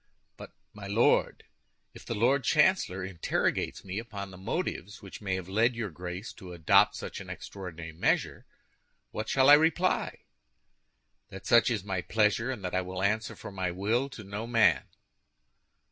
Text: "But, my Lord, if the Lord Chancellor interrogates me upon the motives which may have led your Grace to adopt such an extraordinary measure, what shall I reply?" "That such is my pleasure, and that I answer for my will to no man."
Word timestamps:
"But, 0.35 0.53
my 0.73 0.87
Lord, 0.87 1.43
if 1.93 2.07
the 2.07 2.15
Lord 2.15 2.43
Chancellor 2.43 3.05
interrogates 3.05 3.85
me 3.85 3.99
upon 3.99 4.31
the 4.31 4.35
motives 4.37 5.03
which 5.03 5.21
may 5.21 5.35
have 5.35 5.47
led 5.47 5.75
your 5.75 5.91
Grace 5.91 6.33
to 6.37 6.53
adopt 6.53 6.95
such 6.95 7.19
an 7.21 7.29
extraordinary 7.29 7.91
measure, 7.91 8.47
what 9.11 9.29
shall 9.29 9.47
I 9.47 9.53
reply?" 9.53 10.23
"That 11.29 11.45
such 11.45 11.69
is 11.69 11.83
my 11.83 12.01
pleasure, 12.01 12.49
and 12.49 12.65
that 12.65 12.73
I 12.73 12.79
answer 12.79 13.35
for 13.35 13.51
my 13.51 13.69
will 13.69 14.09
to 14.09 14.23
no 14.23 14.47
man." 14.47 14.87